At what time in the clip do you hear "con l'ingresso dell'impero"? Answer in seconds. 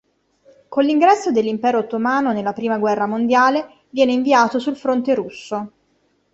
0.67-1.77